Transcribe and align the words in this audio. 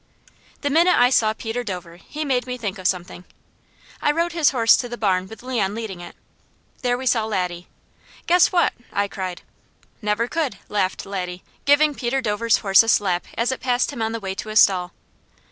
The 0.61 0.71
minute 0.71 0.95
I 0.97 1.11
saw 1.11 1.33
Peter 1.33 1.63
Dover 1.63 1.97
he 1.97 2.25
made 2.25 2.47
me 2.47 2.57
think 2.57 2.79
of 2.79 2.87
something. 2.87 3.23
I 4.01 4.11
rode 4.11 4.31
his 4.31 4.49
horse 4.49 4.75
to 4.77 4.89
the 4.89 4.97
barn 4.97 5.27
with 5.27 5.43
Leon 5.43 5.75
leading 5.75 6.01
it. 6.01 6.15
There 6.81 6.97
we 6.97 7.05
saw 7.05 7.25
Laddie. 7.27 7.67
"Guess 8.25 8.51
what!" 8.51 8.73
I 8.91 9.07
cried. 9.07 9.43
"Never 10.01 10.27
could!" 10.27 10.57
laughed 10.69 11.05
Laddie, 11.05 11.43
giving 11.65 11.93
Peter 11.93 12.19
Dover's 12.19 12.57
horse 12.57 12.81
a 12.81 12.89
slap 12.89 13.27
as 13.37 13.51
it 13.51 13.59
passed 13.61 13.93
him 13.93 14.01
on 14.01 14.11
the 14.11 14.19
way 14.19 14.33
to 14.33 14.49
a 14.49 14.55
stall. 14.55 14.91